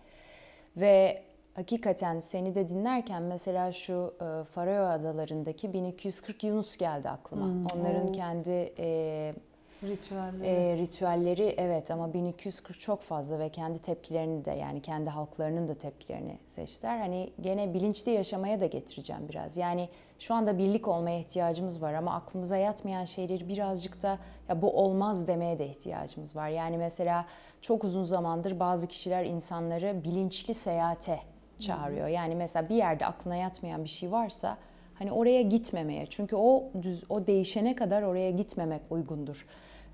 Ve 0.77 1.23
hakikaten 1.59 2.21
seni 2.21 2.55
de 2.55 2.68
dinlerken 2.68 3.23
mesela 3.23 3.73
şu 3.73 4.14
e, 4.21 4.44
Faroe 4.44 4.79
Adaları'ndaki 4.79 5.73
1240 5.73 6.44
Yunus 6.44 6.77
geldi 6.77 7.11
aklıma. 7.11 7.47
Hmm, 7.47 7.66
Onların 7.75 8.09
o. 8.09 8.12
kendi 8.12 8.73
e, 8.79 9.35
ritüelleri. 9.83 10.47
E, 10.47 10.77
ritüelleri 10.77 11.55
evet 11.57 11.90
ama 11.90 12.14
1240 12.14 12.81
çok 12.81 13.03
fazla 13.03 13.38
ve 13.38 13.49
kendi 13.49 13.79
tepkilerini 13.79 14.44
de 14.44 14.51
yani 14.51 14.83
kendi 14.83 15.11
halklarının 15.11 15.68
da 15.68 15.75
tepkilerini 15.75 16.38
seçtiler. 16.49 16.99
Hani 16.99 17.31
gene 17.40 17.75
bilinçli 17.75 18.12
yaşamaya 18.12 18.61
da 18.61 18.66
getireceğim 18.66 19.23
biraz. 19.29 19.57
Yani 19.57 19.88
şu 20.18 20.35
anda 20.35 20.59
birlik 20.59 20.88
olmaya 20.88 21.18
ihtiyacımız 21.18 21.83
var 21.83 21.94
ama 21.94 22.14
aklımıza 22.14 22.57
yatmayan 22.57 23.05
şeyleri 23.05 23.49
birazcık 23.49 24.03
da 24.03 24.18
ya 24.49 24.62
bu 24.62 24.73
olmaz 24.73 25.29
demeye 25.29 25.59
de 25.59 25.66
ihtiyacımız 25.66 26.37
var. 26.37 26.49
Yani 26.49 26.79
mesela 26.79 27.27
çok 27.61 27.85
uzun 27.85 28.05
zamandır 28.05 28.61
bazı 28.61 28.87
kişiler 28.87 29.25
insanları 29.25 30.05
bilinçli 30.05 30.55
seyahate 30.55 31.21
çağırıyor. 31.59 32.09
Yani 32.09 32.35
mesela 32.35 32.68
bir 32.68 32.75
yerde 32.75 33.07
aklına 33.07 33.37
yatmayan 33.37 33.85
bir 33.85 33.88
şey 33.88 34.12
varsa 34.12 34.57
hani 34.94 35.12
oraya 35.12 35.42
gitmemeye. 35.42 36.07
Çünkü 36.07 36.37
o 36.37 36.71
düz 36.83 37.05
o 37.09 37.27
değişene 37.27 37.77
kadar 37.77 38.03
oraya 38.03 38.31
gitmemek 38.31 38.83
uygundur. 38.90 39.47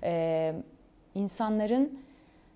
Ee, 0.03 0.55
insanların 1.15 1.99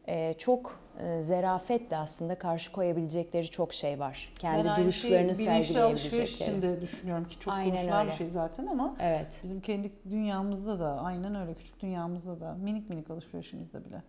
e, 0.08 0.34
çok 0.38 0.80
e, 1.00 1.22
zerafetle 1.22 1.98
aslında 1.98 2.36
karşı 2.36 2.72
koyabilecekleri 2.72 3.48
çok 3.50 3.74
şey 3.74 4.00
var. 4.00 4.34
Kendi 4.40 4.68
ben 4.68 4.84
duruşlarını 4.84 5.36
şey, 5.36 5.46
sergileyebilecekleri. 5.46 5.84
alışveriş 5.84 6.42
için 6.42 6.62
de 6.62 6.82
düşünüyorum 6.82 7.26
ki 7.26 7.40
çok 7.40 7.54
aynen 7.54 7.76
konuşulan 7.76 8.00
öyle. 8.00 8.12
bir 8.12 8.16
şey 8.16 8.28
zaten 8.28 8.68
ama 8.68 8.96
evet. 9.00 9.40
bizim 9.44 9.62
kendi 9.62 9.92
dünyamızda 10.10 10.80
da 10.80 11.02
aynen 11.02 11.36
öyle 11.36 11.54
küçük 11.54 11.80
dünyamızda 11.80 12.40
da 12.40 12.54
minik 12.54 12.90
minik 12.90 13.10
alışverişimizde 13.10 13.86
bile 13.86 14.02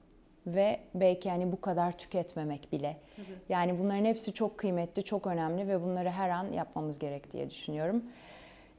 ve 0.47 0.81
belki 0.95 1.29
yani 1.29 1.53
bu 1.53 1.61
kadar 1.61 1.99
tüketmemek 1.99 2.73
bile. 2.73 2.97
Tabii. 3.17 3.27
Yani 3.49 3.79
bunların 3.79 4.05
hepsi 4.05 4.33
çok 4.33 4.59
kıymetli, 4.59 5.03
çok 5.03 5.27
önemli 5.27 5.69
ve 5.69 5.83
bunları 5.83 6.11
her 6.11 6.31
an 6.31 6.53
yapmamız 6.53 6.99
gerek 6.99 7.33
diye 7.33 7.51
düşünüyorum. 7.51 8.03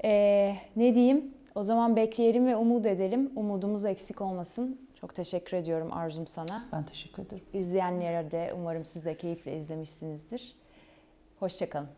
Ee, 0.03 0.55
ne 0.75 0.95
diyeyim? 0.95 1.33
O 1.55 1.63
zaman 1.63 1.95
bekleyelim 1.95 2.47
ve 2.47 2.55
umut 2.55 2.85
edelim. 2.85 3.31
Umudumuz 3.35 3.85
eksik 3.85 4.21
olmasın. 4.21 4.81
Çok 5.01 5.15
teşekkür 5.15 5.57
ediyorum 5.57 5.93
Arzum 5.93 6.27
sana. 6.27 6.65
Ben 6.71 6.83
teşekkür 6.83 7.23
ederim. 7.23 7.43
İzleyenlere 7.53 8.31
de 8.31 8.53
umarım 8.57 8.85
siz 8.85 9.05
de 9.05 9.17
keyifle 9.17 9.57
izlemişsinizdir. 9.57 10.55
Hoşçakalın. 11.39 11.89